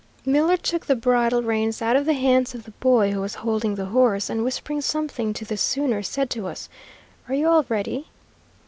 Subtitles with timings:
[0.25, 3.75] Miller took the bridle reins out of the hands of the boy who was holding
[3.75, 6.69] the horse, and whispering something to the sooner said to us,
[7.29, 8.07] "Are you all ready?"